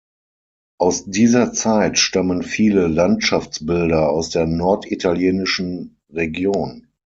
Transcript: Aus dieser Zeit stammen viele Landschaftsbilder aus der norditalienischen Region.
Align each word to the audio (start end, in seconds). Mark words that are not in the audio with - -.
Aus 0.79 1.05
dieser 1.05 1.53
Zeit 1.53 1.99
stammen 1.99 2.41
viele 2.41 2.87
Landschaftsbilder 2.87 4.09
aus 4.09 4.31
der 4.31 4.47
norditalienischen 4.47 5.99
Region. 6.09 6.87